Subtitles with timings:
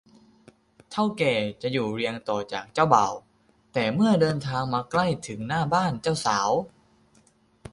[0.91, 3.13] เถ้าแก่จะอยู่เรียงต่อจากเจ้าบ่าว
[3.73, 6.51] แต่เมื่อเดินทางมาใกล้ถึงหน้าบ้านเจ้าสาว